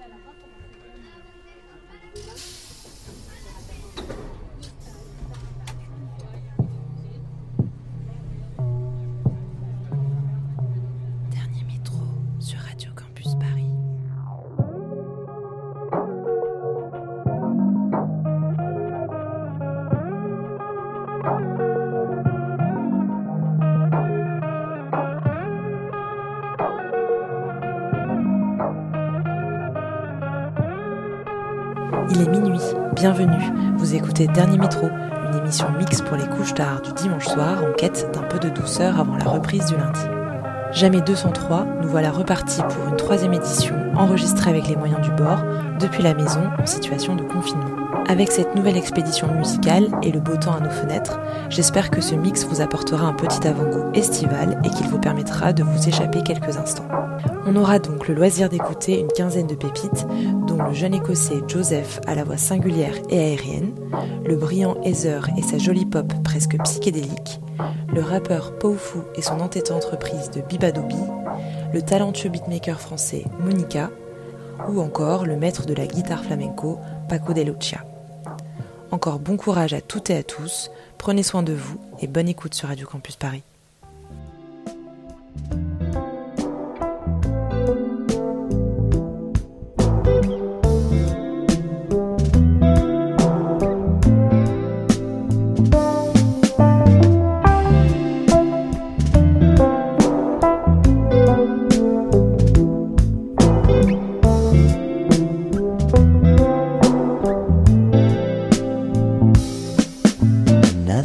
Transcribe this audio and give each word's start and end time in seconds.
Gracias. 0.00 0.69
Bienvenue, 33.00 33.50
vous 33.78 33.94
écoutez 33.94 34.26
Dernier 34.26 34.58
Métro, 34.58 34.86
une 34.86 35.38
émission 35.38 35.66
mixte 35.78 36.04
pour 36.04 36.18
les 36.18 36.26
couches 36.26 36.52
tard 36.52 36.82
du 36.82 36.92
dimanche 36.92 37.24
soir 37.24 37.64
en 37.64 37.72
quête 37.72 38.10
d'un 38.12 38.20
peu 38.24 38.38
de 38.38 38.50
douceur 38.50 39.00
avant 39.00 39.16
la 39.16 39.24
reprise 39.24 39.64
du 39.64 39.74
lundi. 39.74 40.02
Jamais 40.72 41.00
203, 41.00 41.66
nous 41.80 41.88
voilà 41.88 42.10
repartis 42.10 42.60
pour 42.60 42.88
une 42.90 42.96
troisième 42.96 43.32
édition 43.32 43.74
enregistrée 43.96 44.50
avec 44.50 44.68
les 44.68 44.76
moyens 44.76 45.00
du 45.00 45.10
bord, 45.12 45.42
depuis 45.80 46.02
la 46.02 46.12
maison 46.12 46.42
en 46.58 46.66
situation 46.66 47.16
de 47.16 47.22
confinement. 47.22 47.70
Avec 48.06 48.30
cette 48.30 48.54
nouvelle 48.54 48.76
expédition 48.76 49.34
musicale 49.34 49.88
et 50.02 50.12
le 50.12 50.20
beau 50.20 50.36
temps 50.36 50.56
à 50.56 50.60
nos 50.60 50.68
fenêtres, 50.68 51.18
j'espère 51.48 51.90
que 51.90 52.02
ce 52.02 52.14
mix 52.14 52.44
vous 52.44 52.60
apportera 52.60 53.06
un 53.06 53.14
petit 53.14 53.48
avant-goût 53.48 53.92
estival 53.94 54.60
et 54.62 54.68
qu'il 54.68 54.88
vous 54.88 55.00
permettra 55.00 55.54
de 55.54 55.62
vous 55.62 55.88
échapper 55.88 56.22
quelques 56.22 56.58
instants. 56.58 56.99
On 57.46 57.56
aura 57.56 57.78
donc 57.78 58.06
le 58.06 58.14
loisir 58.14 58.48
d'écouter 58.48 59.00
une 59.00 59.08
quinzaine 59.08 59.46
de 59.46 59.54
pépites, 59.54 60.06
dont 60.46 60.62
le 60.62 60.74
jeune 60.74 60.94
écossais 60.94 61.40
Joseph 61.48 62.00
à 62.06 62.14
la 62.14 62.24
voix 62.24 62.36
singulière 62.36 62.94
et 63.08 63.18
aérienne, 63.18 63.74
le 64.24 64.36
brillant 64.36 64.76
Heather 64.84 65.28
et 65.36 65.42
sa 65.42 65.58
jolie 65.58 65.86
pop 65.86 66.12
presque 66.22 66.58
psychédélique, 66.62 67.40
le 67.92 68.02
rappeur 68.02 68.58
Powfu 68.58 68.98
et 69.14 69.22
son 69.22 69.40
entêtante 69.40 69.84
entreprise 69.84 70.30
de 70.30 70.42
Bibadobi, 70.42 70.96
le 71.72 71.82
talentueux 71.82 72.28
beatmaker 72.28 72.80
français 72.80 73.24
Monica, 73.40 73.90
ou 74.68 74.80
encore 74.80 75.24
le 75.24 75.36
maître 75.36 75.66
de 75.66 75.74
la 75.74 75.86
guitare 75.86 76.24
flamenco 76.24 76.78
Paco 77.08 77.32
de 77.32 77.42
Lucia. 77.42 77.84
Encore 78.90 79.18
bon 79.18 79.36
courage 79.36 79.72
à 79.72 79.80
toutes 79.80 80.10
et 80.10 80.16
à 80.16 80.22
tous, 80.22 80.70
prenez 80.98 81.22
soin 81.22 81.42
de 81.42 81.52
vous 81.52 81.78
et 82.00 82.06
bonne 82.06 82.28
écoute 82.28 82.54
sur 82.54 82.68
Radio 82.68 82.86
Campus 82.86 83.16
Paris. 83.16 83.42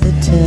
Another 0.05 0.21
turn, 0.21 0.44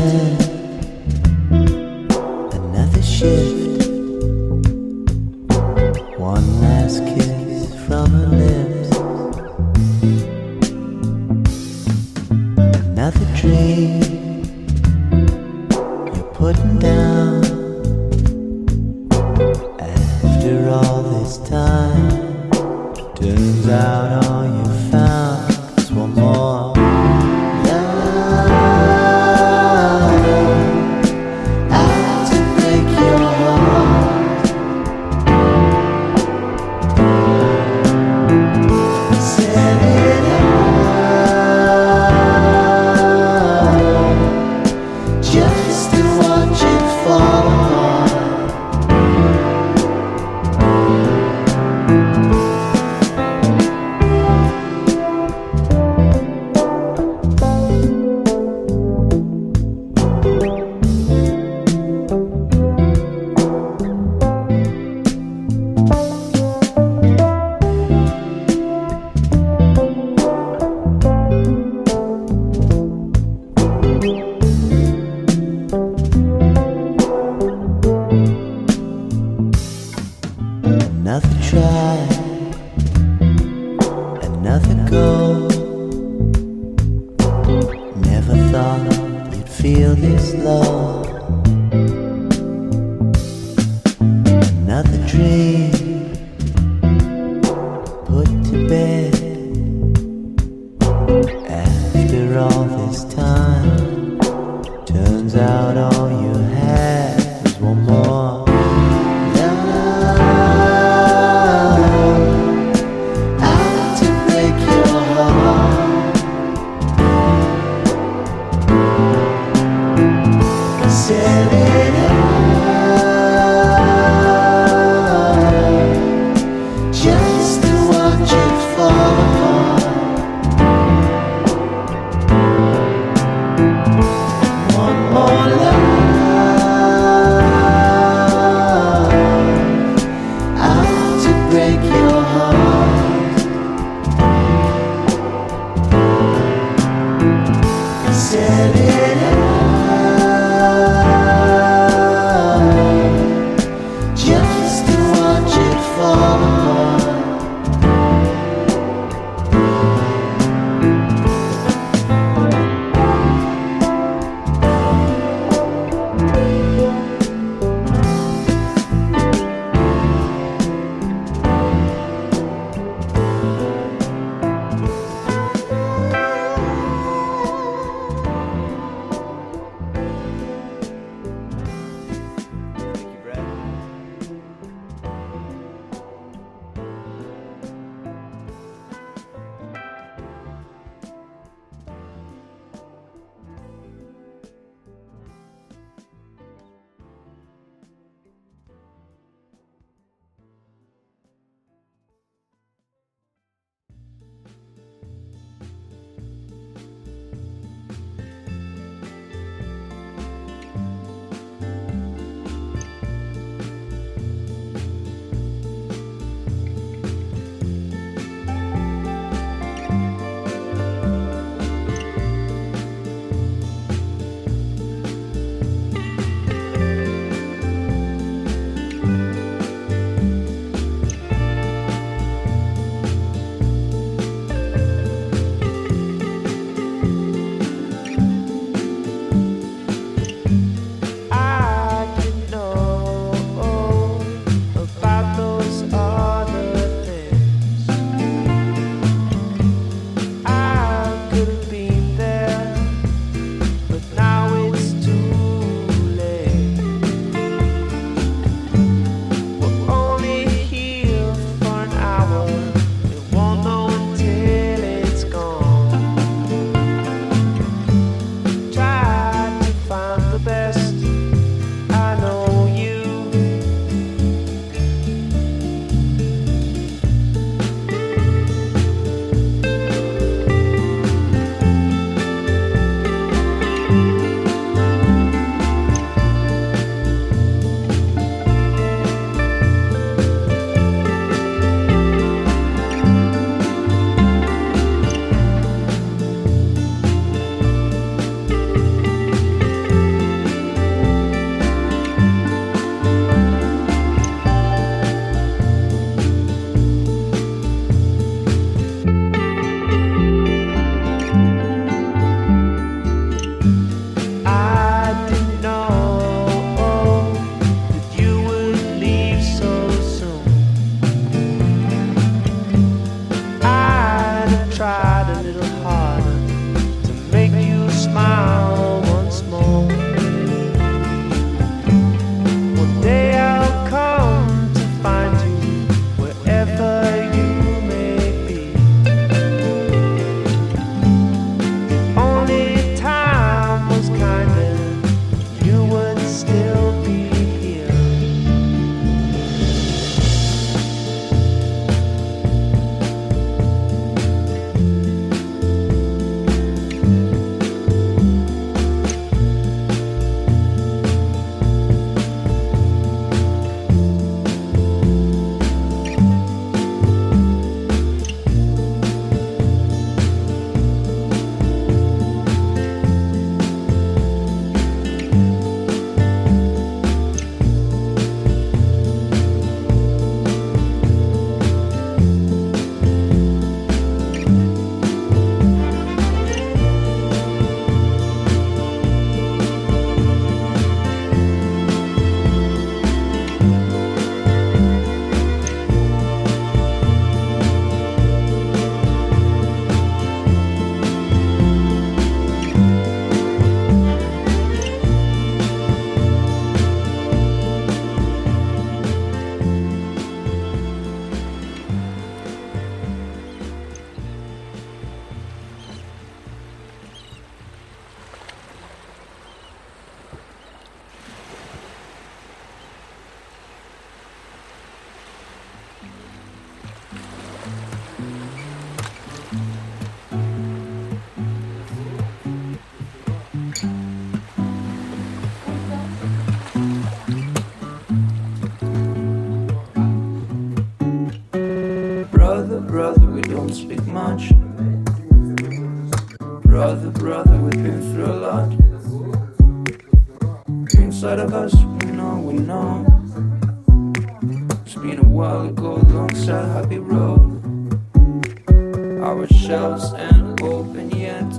Road. 457.28 459.22
Our 459.22 459.46
shells 459.48 460.14
ain't 460.14 460.62
open 460.62 461.10
yet. 461.10 461.50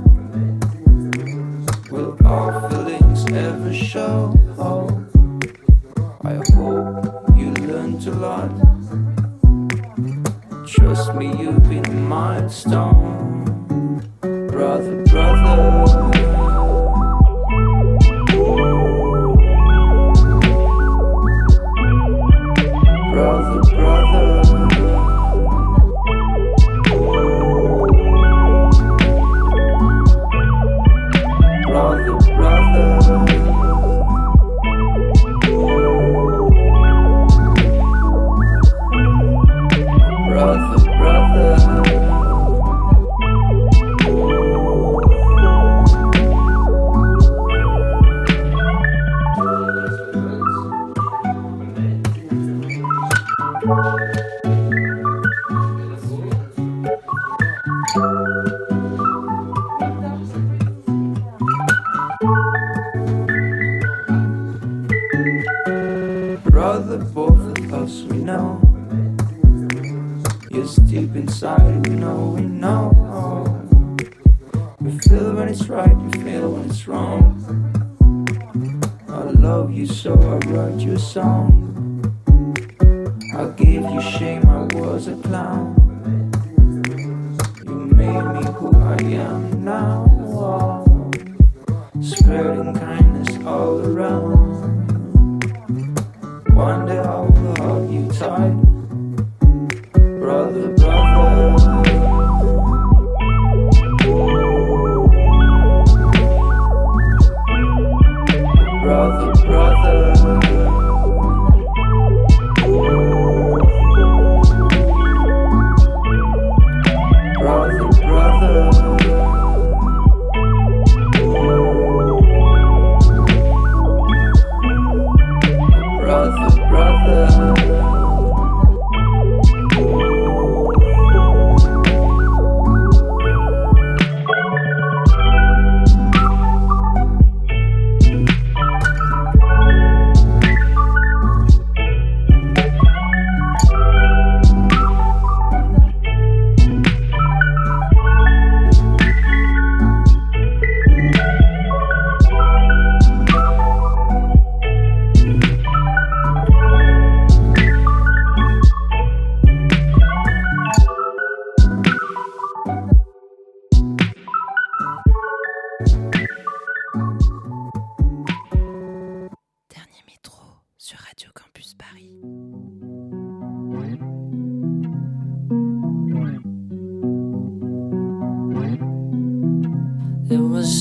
Will 1.92 2.18
our 2.26 2.70
feelings 2.70 3.22
ever 3.32 3.74
show? 3.74 4.34
I 6.32 6.36
hope 6.54 7.38
you 7.40 7.50
learned 7.70 8.06
a 8.08 8.16
lot. 8.26 8.52
Trust 10.68 11.16
me, 11.16 11.28
you've 11.42 11.64
been 11.70 11.86
a 11.86 12.00
milestone, 12.16 13.09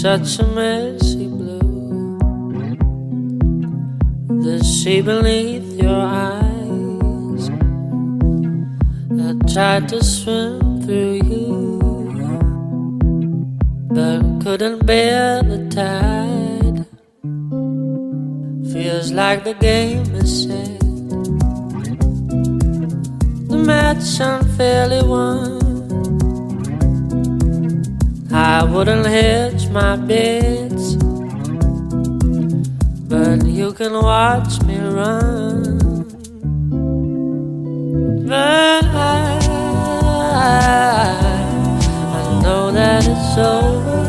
such 0.09 0.39
a 0.39 0.47
messy 0.57 1.27
blue. 1.27 2.17
The 4.43 4.65
sea 4.65 5.03
beneath 5.03 5.71
your 5.83 6.01
eyes. 6.31 7.45
I 9.27 9.31
tried 9.53 9.85
to 9.91 10.03
swim 10.03 10.81
through 10.85 11.17
you, 11.33 11.53
but 13.97 14.23
couldn't 14.43 14.87
bear 14.87 15.43
the 15.43 15.61
tide. 15.79 16.79
Feels 18.73 19.13
like 19.13 19.45
the 19.45 19.57
game 19.61 20.09
is 20.23 20.45
set. 20.45 20.81
The 23.51 23.59
match 23.71 24.21
unfairly 24.21 25.03
won. 25.07 25.68
I 28.31 28.63
wouldn't 28.63 29.07
hedge 29.07 29.69
my 29.71 29.97
bets, 29.97 30.97
but 33.09 33.47
you 33.47 33.73
can 33.73 33.95
watch 33.95 34.63
me 34.65 34.79
run. 34.79 35.79
But 38.27 38.85
I, 38.85 39.39
I 42.13 42.43
know 42.43 42.71
that 42.71 43.07
it's 43.07 43.39
over. 43.39 44.05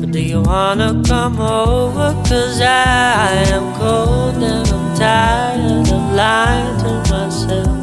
But 0.00 0.10
do 0.10 0.20
you 0.20 0.40
wanna 0.40 1.02
come 1.06 1.38
over? 1.38 2.14
Cause 2.26 2.62
I 2.62 3.44
am 3.48 3.74
cold 3.78 4.42
and 4.42 4.66
I'm 4.68 4.96
tired 4.96 5.88
of 5.88 6.12
lying 6.14 6.78
to 6.78 7.12
myself. 7.12 7.81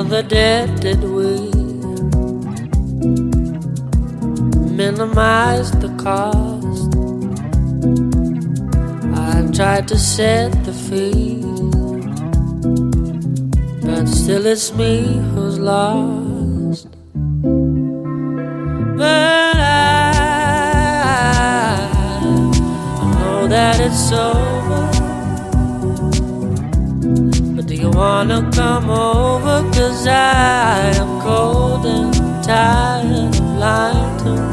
Settle 0.00 0.16
the 0.16 0.22
debt 0.22 0.80
that 0.80 1.00
we 1.16 1.50
minimize 4.74 5.72
the 5.72 5.90
cost. 5.98 6.94
I 9.14 9.46
tried 9.52 9.88
to 9.88 9.98
set 9.98 10.52
the 10.64 10.72
fee, 10.72 11.42
but 13.84 14.06
still 14.06 14.46
it's 14.46 14.72
me 14.72 15.20
who's 15.34 15.58
lost. 15.58 16.88
But 18.96 19.56
I, 19.56 20.12
I 23.02 23.04
know 23.20 23.46
that 23.48 23.78
it's 23.80 24.12
over. 24.12 24.99
Wanna 28.00 28.50
come 28.50 28.88
over? 28.88 29.60
Cause 29.74 30.06
I 30.06 30.90
am 31.02 31.20
cold 31.20 31.84
and 31.84 32.14
tired 32.42 33.34
of 33.34 33.40
lying 33.58 34.16
to 34.24 34.49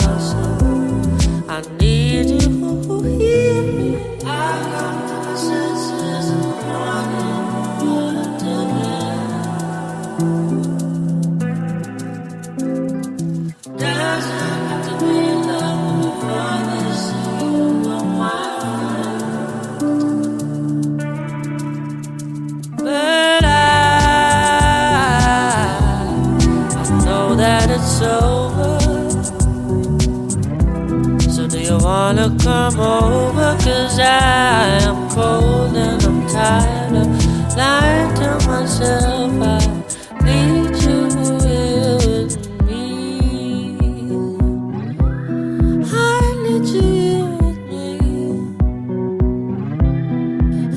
Cause 33.67 33.99
I 33.99 34.79
am 34.83 35.09
cold 35.09 35.75
and 35.75 36.01
I'm 36.01 36.25
tired 36.29 36.95
of 36.95 37.07
lying 37.57 38.15
to 38.15 38.29
myself. 38.47 39.43
I 39.43 40.23
need 40.23 40.75
you 40.83 40.99
here 41.41 41.97
with 41.97 42.35
me. 42.63 42.83
I 45.83 45.93
need 46.43 46.65
you 46.75 46.81
here 46.81 47.27
with 47.41 47.59
me. 47.67 47.85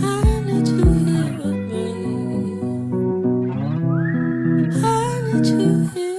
I 0.02 0.04
need 0.46 0.68
you 0.68 0.88
here 1.06 1.32
with 1.44 1.60
me. 1.70 1.86
I 4.84 4.84
need 5.32 5.46
you 5.46 5.88
here. 5.94 6.09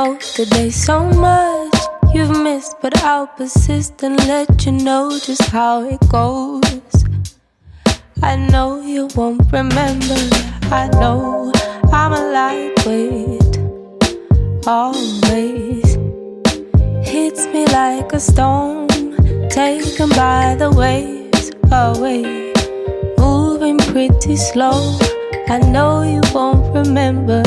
Today 0.00 0.70
so 0.70 1.04
much. 1.04 1.74
You've 2.14 2.30
missed, 2.30 2.76
but 2.80 3.04
I'll 3.04 3.26
persist 3.26 4.02
and 4.02 4.16
let 4.26 4.64
you 4.64 4.72
know 4.72 5.10
just 5.18 5.44
how 5.50 5.82
it 5.84 6.00
goes. 6.08 7.04
I 8.22 8.36
know 8.36 8.80
you 8.80 9.08
won't 9.14 9.52
remember. 9.52 10.16
I 10.72 10.88
know 11.00 11.52
I'm 11.92 12.14
a 12.14 12.32
lightweight. 12.32 13.58
Always 14.66 15.98
hits 17.06 17.44
me 17.48 17.66
like 17.66 18.10
a 18.14 18.20
storm, 18.20 18.88
taken 19.50 20.08
by 20.10 20.56
the 20.58 20.70
waves 20.74 21.50
away, 21.70 22.54
moving 23.18 23.76
pretty 23.76 24.36
slow. 24.36 24.98
I 25.50 25.58
know 25.58 26.02
you 26.04 26.22
won't 26.32 26.74
remember. 26.74 27.42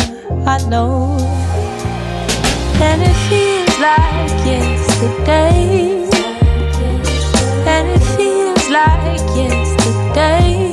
I 0.45 0.59
know, 0.67 1.17
and 2.81 3.01
it 3.01 3.15
feels 3.29 3.79
like 3.79 4.45
yesterday, 4.45 6.07
and 7.65 7.87
it 7.89 8.03
feels 8.17 8.69
like 8.69 9.21
yesterday, 9.35 10.72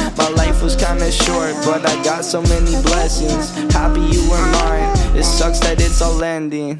My 0.17 0.29
life 0.29 0.61
was 0.61 0.75
kinda 0.75 1.11
short, 1.11 1.55
but 1.65 1.85
I 1.85 1.95
got 2.03 2.23
so 2.25 2.41
many 2.41 2.75
blessings. 2.81 3.51
Happy 3.73 4.01
you 4.01 4.29
were 4.29 4.45
mine, 4.59 4.89
it 5.15 5.23
sucks 5.23 5.59
that 5.59 5.81
it's 5.81 6.01
all 6.01 6.23
ending. 6.23 6.79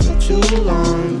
For 0.00 0.14
too 0.20 0.40
long, 0.62 1.20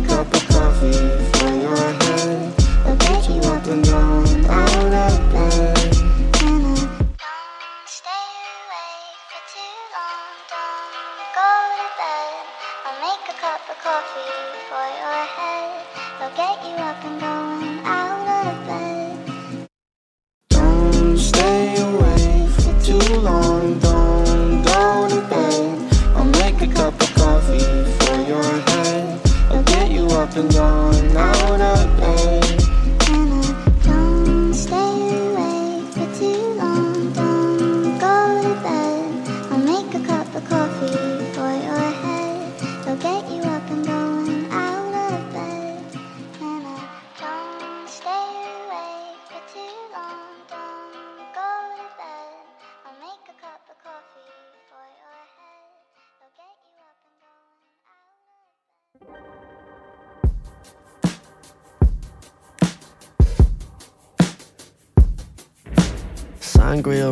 I'll 0.00 0.04
make 0.04 0.32
a 0.32 0.46
coffee 0.46 1.27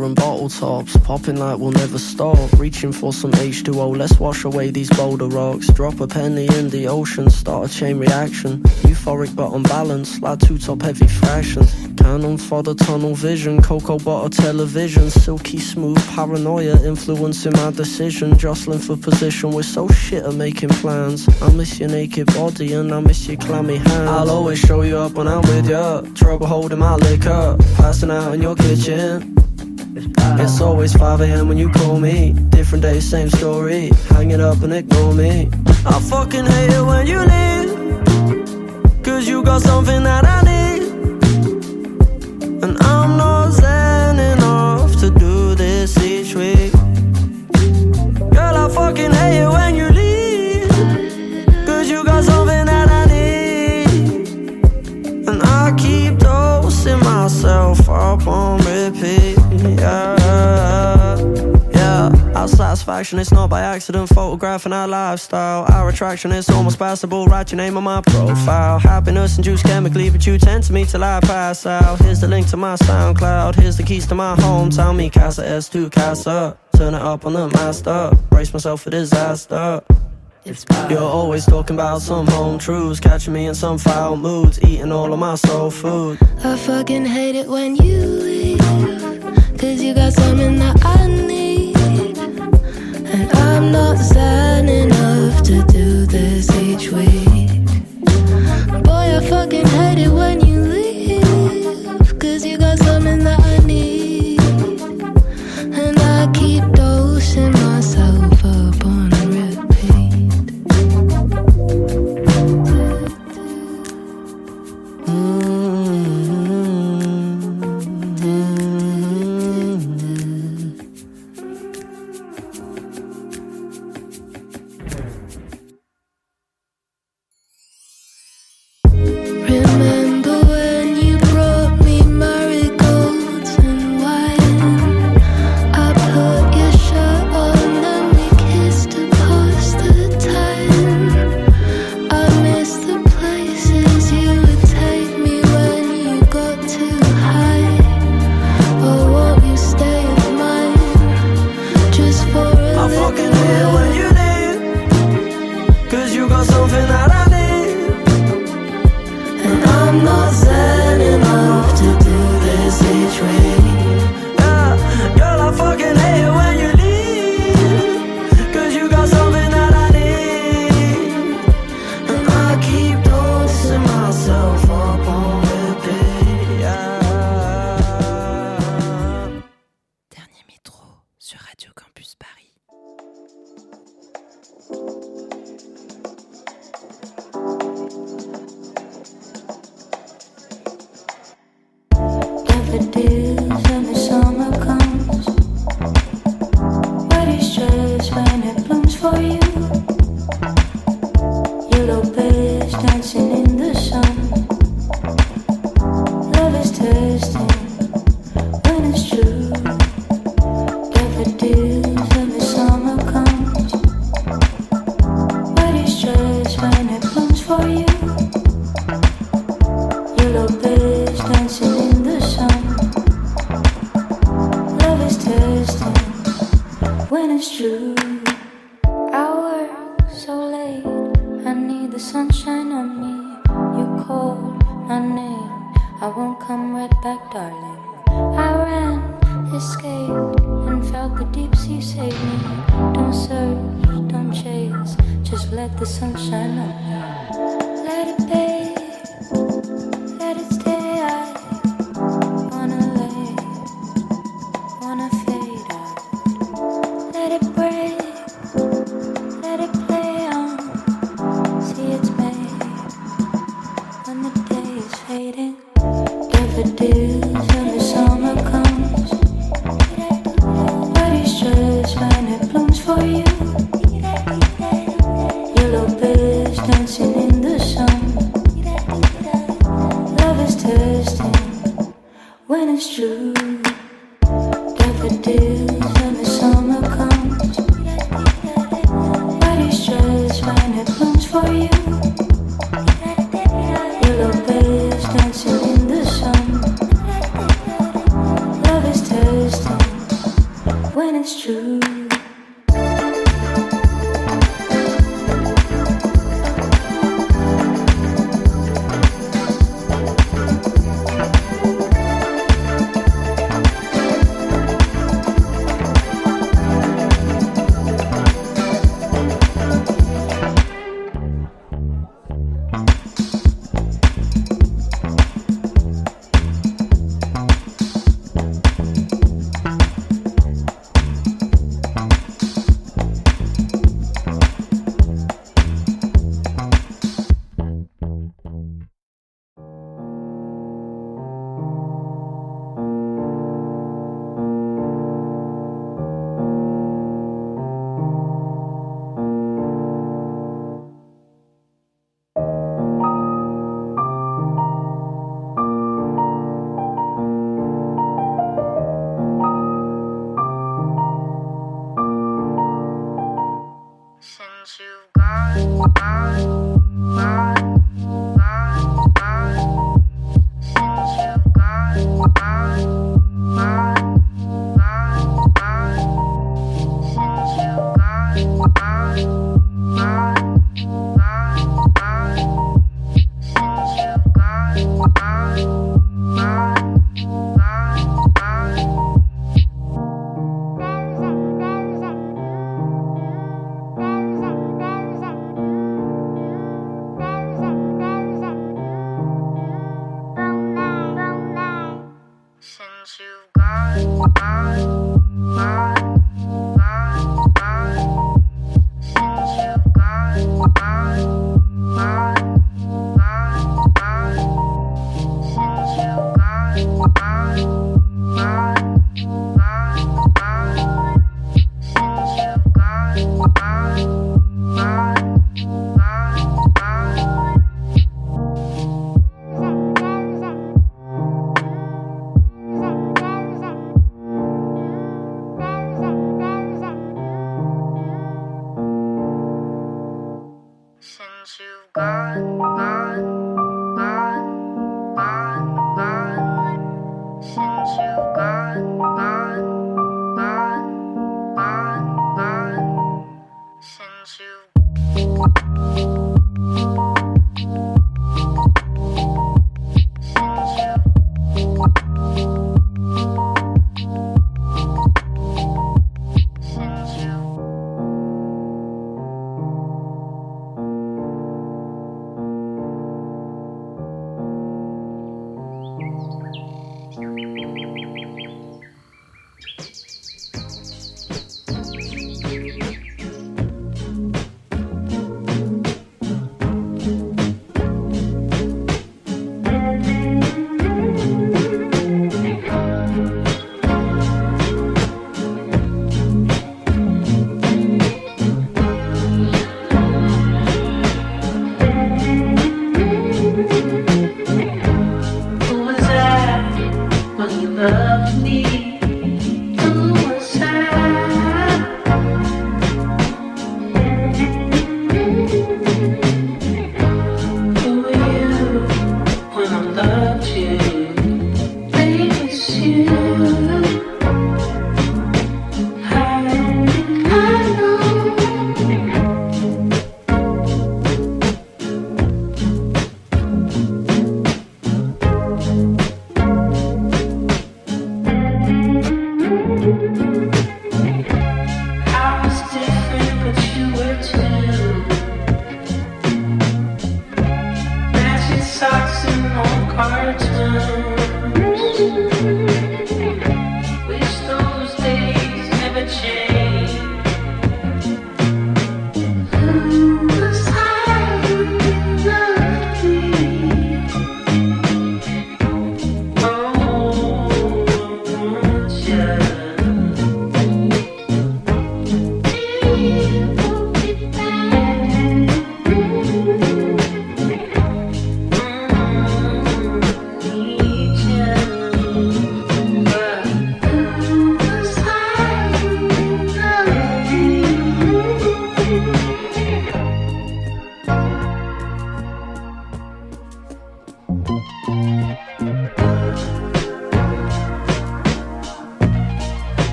Sangria 0.00 0.06
and 0.06 0.16
bottle 0.16 0.48
tops, 0.48 0.96
popping 0.98 1.36
like 1.36 1.58
we'll 1.58 1.72
never 1.72 1.98
stop. 1.98 2.38
Reaching 2.58 2.92
for 2.92 3.12
some 3.12 3.32
H2O, 3.32 3.96
let's 3.96 4.18
wash 4.18 4.44
away 4.44 4.70
these 4.70 4.90
boulder 4.90 5.26
rocks. 5.26 5.68
Drop 5.68 6.00
a 6.00 6.06
penny 6.06 6.46
in 6.58 6.70
the 6.70 6.88
ocean, 6.88 7.30
start 7.30 7.70
a 7.70 7.72
chain 7.72 7.98
reaction. 7.98 8.62
Euphoric 8.88 9.34
but 9.34 9.52
unbalanced, 9.52 10.22
like 10.22 10.38
two 10.40 10.58
top 10.58 10.82
heavy 10.82 11.06
fractions. 11.06 11.74
Cannon 11.96 12.38
for 12.38 12.62
the 12.62 12.74
tunnel 12.74 13.14
vision, 13.14 13.60
cocoa 13.62 13.98
butter 13.98 14.42
television. 14.42 15.10
Silky 15.10 15.58
smooth 15.58 16.02
paranoia 16.14 16.82
influencing 16.84 17.52
my 17.52 17.70
decision. 17.70 18.36
Jostling 18.38 18.78
for 18.78 18.96
position, 18.96 19.50
we're 19.50 19.62
so 19.62 19.88
shit 19.88 20.24
at 20.24 20.34
making 20.34 20.70
plans. 20.70 21.28
I 21.42 21.52
miss 21.52 21.78
your 21.78 21.90
naked 21.90 22.26
body 22.28 22.72
and 22.72 22.92
I 22.92 23.00
miss 23.00 23.26
your 23.26 23.36
clammy 23.36 23.76
hands. 23.76 24.08
I'll 24.08 24.30
always 24.30 24.58
show 24.58 24.82
you 24.82 24.96
up 24.96 25.12
when 25.12 25.28
I'm 25.28 25.42
with 25.42 25.68
ya. 25.68 26.02
Trouble 26.14 26.46
holding 26.46 26.78
my 26.78 26.94
liquor, 26.96 27.56
passing 27.76 28.10
out 28.10 28.34
in 28.34 28.42
your 28.42 28.56
kitchen. 28.56 29.39
It's 30.42 30.60
always 30.60 30.94
5 30.94 31.20
a.m. 31.20 31.48
when 31.48 31.58
you 31.58 31.70
call 31.70 31.98
me. 31.98 32.32
Different 32.50 32.82
day, 32.82 33.00
same 33.00 33.28
story. 33.30 33.90
Hang 34.08 34.30
it 34.30 34.40
up 34.40 34.62
and 34.62 34.72
ignore 34.72 35.14
me. 35.14 35.48
I 35.86 36.00
fucking 36.00 36.46
hate 36.46 36.70
it 36.70 36.82
when 36.82 37.06
you 37.06 37.20
leave. 37.20 39.02
Cause 39.02 39.26
you 39.28 39.42
got 39.42 39.62
something 39.62 40.02
that 40.04 40.24
I 40.24 40.42
need. 40.42 40.49
satisfaction, 62.80 63.18
it's 63.18 63.30
not 63.30 63.50
by 63.50 63.60
accident. 63.60 64.08
Photographing 64.08 64.72
our 64.72 64.88
lifestyle, 64.88 65.66
our 65.70 65.90
attraction 65.90 66.32
is 66.32 66.48
almost 66.48 66.78
passable. 66.78 67.26
Write 67.26 67.52
your 67.52 67.58
name 67.58 67.76
on 67.76 67.84
my 67.84 68.00
profile. 68.00 68.78
Happiness 68.78 69.36
induced 69.36 69.64
chemically, 69.64 70.08
but 70.08 70.26
you 70.26 70.38
tend 70.38 70.64
to 70.64 70.72
me 70.72 70.86
till 70.86 71.04
I 71.04 71.20
pass 71.20 71.66
out. 71.66 71.98
Here's 72.00 72.20
the 72.20 72.28
link 72.28 72.48
to 72.48 72.56
my 72.56 72.76
SoundCloud, 72.76 73.54
here's 73.56 73.76
the 73.76 73.82
keys 73.82 74.06
to 74.06 74.14
my 74.14 74.34
hometown. 74.36 74.96
Me 74.96 75.10
casa 75.10 75.42
S2 75.42 75.92
casa, 75.92 76.56
turn 76.74 76.94
it 76.94 77.02
up 77.02 77.26
on 77.26 77.34
the 77.34 77.48
master. 77.48 78.12
Brace 78.30 78.52
myself 78.54 78.82
for 78.82 78.90
disaster. 78.90 79.82
You're 80.88 81.00
always 81.00 81.44
talking 81.44 81.76
about 81.76 82.00
some 82.00 82.26
home 82.28 82.58
truths, 82.58 82.98
catching 82.98 83.34
me 83.34 83.46
in 83.46 83.54
some 83.54 83.76
foul 83.76 84.16
moods, 84.16 84.58
eating 84.64 84.90
all 84.90 85.12
of 85.12 85.18
my 85.18 85.34
soul 85.34 85.70
food. 85.70 86.18
I 86.42 86.56
fucking 86.56 87.04
hate 87.04 87.36
it 87.36 87.46
when 87.46 87.76
you 87.76 88.06
leave, 88.06 88.58
cause 89.58 89.82
you 89.82 89.92
got 89.92 90.14
something 90.14 90.56
that 90.56 90.82
I 90.82 91.06
need. 91.08 91.49
I'm 93.60 93.72
not 93.72 93.98
sad 93.98 94.70
enough 94.70 95.42
to 95.42 95.62
do 95.64 96.06
this 96.06 96.50
each 96.62 96.90
week. 96.92 97.60
Boy, 98.84 99.18
I 99.18 99.20
fucking 99.28 99.66
hate 99.66 99.98
it 99.98 100.08
when 100.08 100.39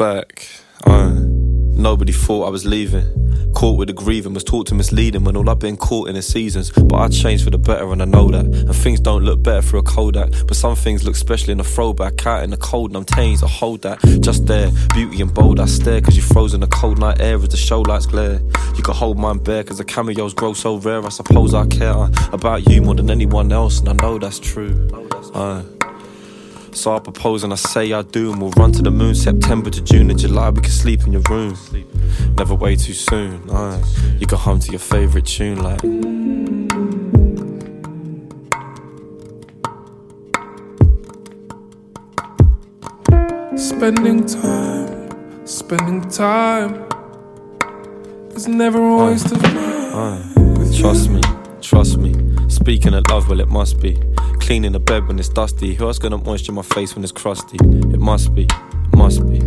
back. 0.00 0.48
Uh, 0.86 1.10
nobody 1.10 2.10
thought 2.10 2.46
I 2.46 2.48
was 2.48 2.64
leaving. 2.64 3.04
Caught 3.54 3.76
with 3.76 3.88
the 3.88 3.92
grieving, 3.92 4.32
was 4.32 4.42
taught 4.42 4.66
to 4.68 4.74
misleading 4.74 5.24
when 5.24 5.36
all 5.36 5.50
I've 5.50 5.58
been 5.58 5.76
caught 5.76 6.08
in 6.08 6.14
the 6.14 6.22
seasons. 6.22 6.70
But 6.70 6.94
I 6.94 7.08
changed 7.08 7.44
for 7.44 7.50
the 7.50 7.58
better 7.58 7.92
and 7.92 8.00
I 8.00 8.06
know 8.06 8.30
that. 8.30 8.46
And 8.46 8.74
things 8.74 8.98
don't 8.98 9.24
look 9.24 9.42
better 9.42 9.60
through 9.60 9.80
a 9.80 9.82
Kodak. 9.82 10.30
But 10.46 10.56
some 10.56 10.74
things 10.74 11.04
look 11.04 11.16
special 11.16 11.50
in 11.50 11.60
a 11.60 11.64
throwback. 11.64 12.24
Out 12.26 12.44
in 12.44 12.48
the 12.48 12.56
cold 12.56 12.92
and 12.92 12.96
I'm 12.96 13.04
tamed, 13.04 13.44
I 13.44 13.48
hold 13.48 13.82
that. 13.82 14.00
Just 14.22 14.46
there, 14.46 14.70
beauty 14.94 15.20
and 15.20 15.34
bold, 15.34 15.60
I 15.60 15.66
stare. 15.66 16.00
Cause 16.00 16.16
you 16.16 16.22
froze 16.22 16.54
in 16.54 16.60
the 16.60 16.68
cold 16.68 16.98
night 16.98 17.20
air 17.20 17.36
as 17.36 17.48
the 17.50 17.58
show 17.58 17.82
lights 17.82 18.06
glare. 18.06 18.40
You 18.76 18.82
can 18.82 18.94
hold 18.94 19.18
mine 19.18 19.36
bare 19.36 19.64
cause 19.64 19.76
the 19.76 19.84
cameos 19.84 20.32
grow 20.32 20.54
so 20.54 20.76
rare. 20.76 21.04
I 21.04 21.10
suppose 21.10 21.52
I 21.52 21.66
care 21.66 21.92
uh, 21.92 22.10
about 22.32 22.66
you 22.70 22.80
more 22.80 22.94
than 22.94 23.10
anyone 23.10 23.52
else. 23.52 23.80
And 23.80 23.90
I 23.90 23.92
know 23.92 24.18
that's 24.18 24.38
true. 24.38 24.88
Uh, 25.34 25.62
so 26.72 26.94
I 26.94 26.98
propose 26.98 27.44
and 27.44 27.52
I 27.52 27.56
say 27.56 27.92
I 27.92 28.02
do, 28.02 28.32
and 28.32 28.40
we'll 28.40 28.52
run 28.52 28.72
to 28.72 28.82
the 28.82 28.90
moon 28.90 29.14
September 29.14 29.70
to 29.70 29.80
June 29.82 30.10
and 30.10 30.18
July. 30.18 30.50
We 30.50 30.60
can 30.60 30.70
sleep 30.70 31.06
in 31.06 31.12
your 31.12 31.22
room, 31.28 31.56
never 32.36 32.54
way 32.54 32.76
too 32.76 32.94
soon. 32.94 33.48
Aye. 33.50 33.82
You 34.18 34.26
can 34.26 34.38
hum 34.38 34.60
to 34.60 34.70
your 34.70 34.80
favorite 34.80 35.26
tune 35.26 35.62
like. 35.62 35.80
Spending 43.56 44.26
time, 44.26 45.46
spending 45.46 46.08
time 46.10 46.86
is 48.34 48.46
never 48.46 48.78
a 48.78 48.96
waste 49.06 49.32
of 49.32 49.42
mine. 49.42 49.54
Aye. 49.54 50.26
Trust 50.78 51.10
me, 51.10 51.20
trust 51.60 51.98
me. 51.98 52.14
Speaking 52.48 52.94
of 52.94 53.04
love, 53.10 53.28
well, 53.28 53.40
it 53.40 53.48
must 53.48 53.80
be. 53.80 53.98
Cleaning 54.50 54.72
the 54.72 54.80
bed 54.80 55.06
when 55.06 55.16
it's 55.20 55.28
dusty. 55.28 55.74
Who 55.74 55.86
else 55.86 56.00
gonna 56.00 56.18
moisture 56.18 56.50
my 56.50 56.62
face 56.62 56.96
when 56.96 57.04
it's 57.04 57.12
crusty? 57.12 57.56
It 57.62 58.00
must 58.00 58.34
be, 58.34 58.48
must 58.96 59.24
be. 59.28 59.38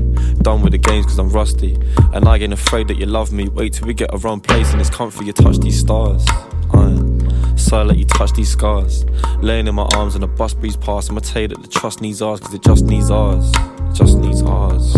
Done 0.44 0.62
with 0.62 0.72
the 0.72 0.78
games 0.78 1.08
cause 1.08 1.20
I'm 1.20 1.28
rusty. 1.28 1.78
And 2.14 2.26
I 2.26 2.38
ain't 2.38 2.54
afraid 2.54 2.88
that 2.88 2.96
you 2.96 3.06
love 3.06 3.34
me. 3.34 3.50
Wait 3.50 3.74
till 3.74 3.86
we 3.86 3.94
get 3.94 4.14
a 4.14 4.18
wrong 4.20 4.40
place 4.40 4.72
and 4.72 4.80
it's 4.80 4.90
comfy. 4.90 5.26
You 5.26 5.34
touch 5.34 5.58
these 5.58 5.78
stars. 5.78 6.26
Aye. 6.74 7.58
So 7.58 7.82
I 7.82 7.84
let 7.84 7.98
you 7.98 8.06
touch 8.06 8.32
these 8.32 8.48
scars. 8.48 9.04
Laying 9.42 9.68
in 9.68 9.76
my 9.76 9.90
arms 9.94 10.16
and 10.16 10.24
a 10.24 10.28
bus 10.28 10.54
breeze 10.54 10.78
past. 10.78 11.12
I'ma 11.12 11.20
tell 11.20 11.42
you 11.42 11.48
that 11.50 11.62
the 11.62 11.68
trust 11.68 12.00
needs 12.00 12.22
ours 12.22 12.40
cause 12.40 12.54
it 12.54 12.64
just 12.64 12.86
needs 12.86 13.12
ours. 13.12 13.52
It 13.52 13.96
just 13.96 14.18
needs 14.20 14.42
ours. 14.44 14.96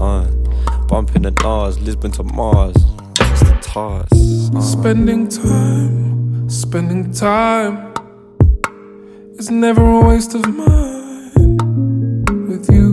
Aye. 0.00 0.30
Bumping 0.88 1.24
the 1.24 1.32
Nars, 1.42 1.78
Lisbon 1.78 2.10
to 2.12 2.22
Mars. 2.22 2.74
Just 3.12 3.44
the 3.44 3.58
tars. 3.60 4.72
Spending 4.72 5.28
time, 5.28 6.48
spending 6.48 7.12
time 7.12 7.89
is 9.40 9.50
never 9.50 9.82
a 9.82 10.00
waste 10.06 10.34
of 10.34 10.46
mine 10.46 11.32
with 12.46 12.70
you. 12.70 12.88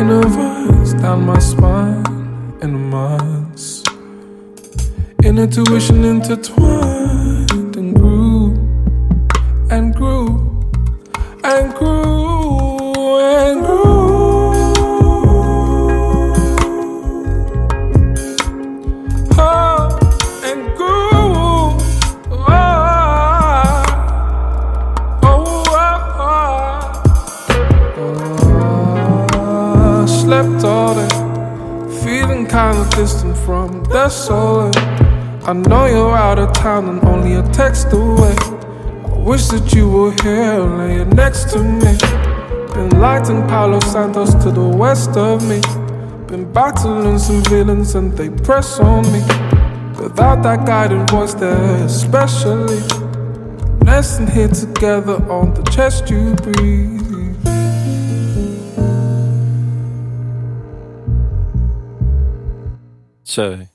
Inner 0.00 0.26
vines 0.36 0.94
down 0.94 1.24
my 1.26 1.38
spine, 1.38 2.04
in 2.60 2.72
inner 2.72 2.78
minds, 2.90 3.84
inner 5.22 5.46
tuition 5.46 6.04
intertwined 6.04 7.76
and 7.76 7.94
grew 7.94 8.54
and 9.70 9.94
grew 9.94 10.26
and 11.44 11.72
grew 11.74 11.99
distant 32.90 33.36
from 33.38 33.84
the 33.84 34.08
soul. 34.08 34.70
I 35.44 35.52
know 35.52 35.86
you're 35.86 36.16
out 36.16 36.38
of 36.38 36.52
town 36.52 36.88
and 36.88 37.04
only 37.04 37.34
a 37.34 37.42
text 37.52 37.88
away. 37.92 38.36
I 39.04 39.18
wish 39.18 39.48
that 39.48 39.72
you 39.72 39.88
were 39.88 40.12
here, 40.22 40.60
laying 40.60 41.10
next 41.10 41.50
to 41.52 41.58
me. 41.62 41.96
Been 42.74 43.00
lighting 43.00 43.46
Palo 43.48 43.80
Santos 43.80 44.34
to 44.44 44.50
the 44.50 44.68
west 44.68 45.16
of 45.16 45.42
me. 45.48 45.60
Been 46.26 46.50
battling 46.52 47.18
some 47.18 47.42
villains 47.44 47.94
and 47.94 48.12
they 48.12 48.30
press 48.30 48.78
on 48.78 49.02
me. 49.12 49.20
Without 50.00 50.42
that 50.42 50.64
guiding 50.66 51.06
voice 51.06 51.34
there, 51.34 51.84
especially. 51.84 52.80
Resting 53.84 54.28
here 54.28 54.48
together 54.48 55.16
on 55.30 55.52
the 55.54 55.62
chest 55.70 56.08
you 56.10 56.34
breathe. 56.36 57.19
Che. 63.30 63.68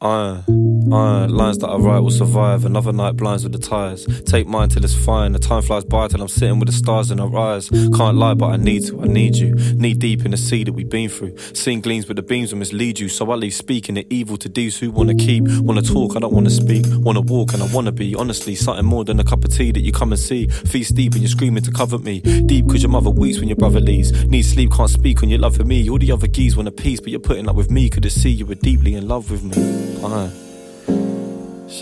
Uh, 0.00 0.40
Iron, 0.48 0.63
iron, 0.92 1.30
lines 1.34 1.58
that 1.58 1.68
I 1.68 1.76
write 1.76 2.00
will 2.00 2.10
survive. 2.10 2.64
Another 2.64 2.92
night 2.92 3.16
blinds 3.16 3.44
with 3.44 3.52
the 3.52 3.58
tires. 3.58 4.06
Take 4.24 4.46
mine 4.46 4.68
till 4.68 4.84
it's 4.84 4.94
fine. 4.94 5.32
The 5.32 5.38
time 5.38 5.62
flies 5.62 5.84
by 5.84 6.08
till 6.08 6.20
I'm 6.20 6.28
sitting 6.28 6.58
with 6.58 6.68
the 6.68 6.74
stars 6.74 7.10
in 7.10 7.20
our 7.20 7.36
eyes. 7.36 7.68
Can't 7.70 8.16
lie, 8.16 8.34
but 8.34 8.46
I 8.46 8.56
need 8.56 8.86
to, 8.86 9.02
I 9.02 9.06
need 9.06 9.36
you. 9.36 9.54
Knee 9.74 9.94
deep 9.94 10.24
in 10.24 10.30
the 10.30 10.36
sea 10.36 10.64
that 10.64 10.72
we've 10.72 10.88
been 10.88 11.08
through. 11.08 11.36
Seeing 11.54 11.80
gleams, 11.80 12.04
but 12.04 12.16
the 12.16 12.22
beams 12.22 12.52
will 12.52 12.58
mislead 12.58 12.98
you. 12.98 13.08
So 13.08 13.30
I 13.30 13.34
leave 13.34 13.54
speaking 13.54 13.94
the 13.94 14.06
evil 14.10 14.36
to 14.38 14.48
these 14.48 14.78
who 14.78 14.90
wanna 14.90 15.14
keep. 15.14 15.44
Wanna 15.48 15.82
talk, 15.82 16.16
I 16.16 16.20
don't 16.20 16.32
wanna 16.32 16.50
speak. 16.50 16.84
Wanna 16.88 17.20
walk, 17.20 17.54
and 17.54 17.62
I 17.62 17.66
wanna 17.72 17.92
be. 17.92 18.14
Honestly, 18.14 18.54
something 18.54 18.84
more 18.84 19.04
than 19.04 19.20
a 19.20 19.24
cup 19.24 19.44
of 19.44 19.54
tea 19.54 19.72
that 19.72 19.80
you 19.80 19.92
come 19.92 20.12
and 20.12 20.20
see. 20.20 20.46
Feast 20.46 20.94
deep 20.94 21.12
and 21.12 21.22
you're 21.22 21.28
screaming 21.28 21.62
to 21.64 21.72
cover 21.72 21.98
me. 21.98 22.20
Deep 22.20 22.68
cause 22.68 22.82
your 22.82 22.90
mother 22.90 23.10
weeps 23.10 23.38
when 23.38 23.48
your 23.48 23.56
brother 23.56 23.80
leaves. 23.80 24.26
Need 24.26 24.42
sleep, 24.42 24.72
can't 24.72 24.90
speak 24.90 25.20
when 25.20 25.30
you 25.30 25.38
love 25.38 25.56
for 25.56 25.64
me. 25.64 25.88
All 25.88 25.98
the 25.98 26.12
other 26.12 26.26
geese 26.26 26.56
want 26.56 26.68
a 26.68 26.72
piece, 26.72 27.00
but 27.00 27.10
you're 27.10 27.20
putting 27.20 27.48
up 27.48 27.56
with 27.56 27.70
me. 27.70 27.88
Could 27.88 28.10
see 28.10 28.30
you 28.30 28.46
were 28.46 28.54
deeply 28.54 28.94
in 28.94 29.08
love 29.08 29.30
with 29.30 29.42
me. 29.42 30.04
Aye. 30.04 30.43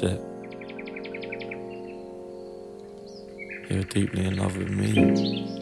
You're 0.00 0.16
deeply 3.90 4.24
in 4.24 4.36
love 4.36 4.56
with 4.56 4.70
me. 4.70 5.60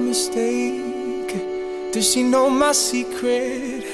Mistake. 0.00 1.92
Does 1.92 2.12
she 2.12 2.22
know 2.22 2.48
my 2.50 2.72
secret? 2.72 3.84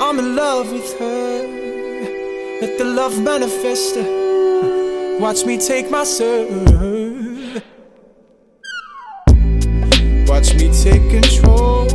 I'm 0.00 0.18
in 0.18 0.36
love 0.36 0.72
with 0.72 0.98
her. 0.98 1.46
Let 2.60 2.78
the 2.78 2.84
love 2.84 3.20
manifest. 3.22 3.96
Watch 5.20 5.44
me 5.44 5.58
take 5.58 5.90
my 5.90 6.04
serve. 6.04 7.62
Watch 10.28 10.54
me 10.54 10.70
take 10.84 11.08
control. 11.10 11.88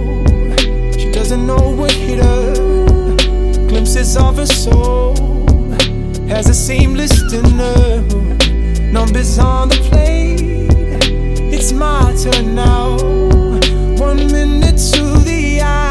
She 0.98 1.12
doesn't 1.12 1.46
know 1.46 1.76
what 1.76 1.92
hit 1.92 2.20
her. 2.24 2.56
Glimpses 3.68 4.18
of 4.18 4.38
her 4.38 4.46
soul 4.46 5.16
has 6.28 6.50
a 6.50 6.54
seamless 6.54 7.14
dinner. 7.32 8.02
Numbers 8.92 9.40
on 9.40 9.70
the 9.70 9.76
plate. 9.90 10.42
It's 11.54 11.72
my 11.72 12.16
turn 12.24 12.56
now. 12.56 13.31
One 14.12 14.30
minute 14.30 14.78
to 14.92 15.20
the 15.24 15.62
out. 15.62 15.91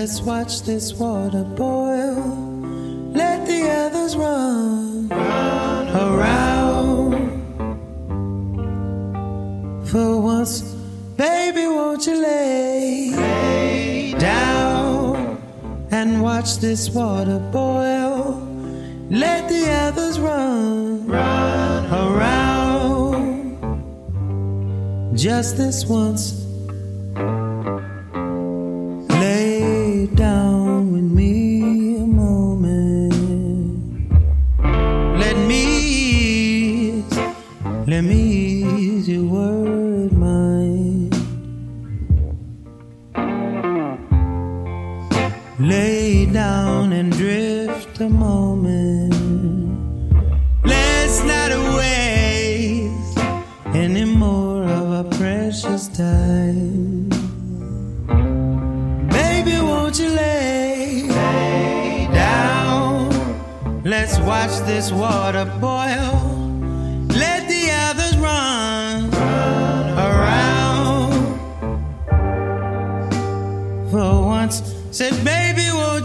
Let's 0.00 0.22
watch 0.22 0.62
this 0.62 0.94
water 0.94 1.42
boil. 1.42 2.22
Let 3.12 3.48
the 3.48 3.68
others 3.68 4.16
run, 4.16 5.10
around. 5.10 7.16
For 9.88 10.20
once, 10.20 10.60
baby, 11.16 11.66
won't 11.66 12.06
you 12.06 12.22
lay, 12.22 13.10
lay 13.10 14.14
down 14.16 15.42
and 15.90 16.22
watch 16.22 16.58
this 16.58 16.90
water 16.90 17.40
boil? 17.50 18.40
Let 19.10 19.48
the 19.48 19.68
others 19.68 20.20
run, 20.20 21.08
run 21.08 21.92
around 21.92 23.58
just 25.16 25.56
this 25.56 25.86
once. 25.86 26.37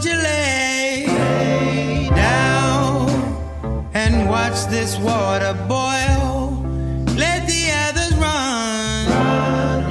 You 0.02 0.16
lay 0.16 1.06
down 2.14 3.08
and 3.94 4.28
watch 4.28 4.66
this 4.66 4.98
water 4.98 5.54
boil? 5.68 6.50
Let 7.16 7.46
the 7.46 7.70
others 7.86 8.12
run 8.16 9.06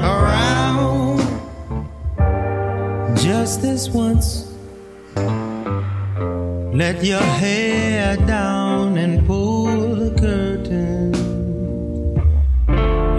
around 0.04 1.20
just 3.16 3.62
this 3.62 3.90
once. 3.90 4.52
Let 6.76 7.04
your 7.04 7.22
hair 7.22 8.18
down 8.28 8.98
and 8.98 9.26
pull 9.26 9.96
the 9.96 10.12
curtain. 10.20 11.14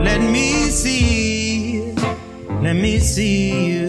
Let 0.05 0.21
me 0.21 0.69
see, 0.71 1.95
let 2.61 2.77
me 2.77 2.99
see 2.99 3.69
you. 3.71 3.84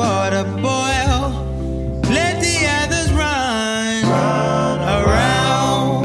Water 0.00 0.44
boil. 0.68 1.22
Let 2.18 2.34
the 2.46 2.56
others 2.80 3.08
run, 3.22 4.02
around. 4.98 6.04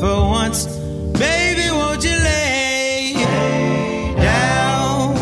For 0.00 0.16
once, 0.40 0.60
baby, 1.24 1.66
won't 1.78 2.02
you 2.08 2.16
lay 2.30 3.12
down 4.30 5.16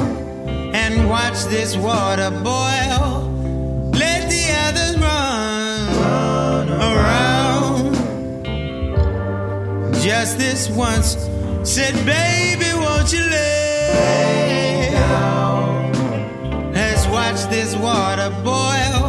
and 0.82 0.94
watch 1.14 1.38
this 1.54 1.76
water 1.76 2.30
boil? 2.50 3.06
Let 4.02 4.20
the 4.34 4.44
others 4.66 4.94
run, 5.08 6.68
around. 6.90 7.94
Just 10.06 10.38
this 10.38 10.70
once, 10.70 11.08
said, 11.64 11.94
baby, 12.06 12.70
won't 12.84 13.12
you 13.12 13.24
lay 13.36 14.39
this 17.50 17.74
water 17.74 18.30
boil. 18.44 18.99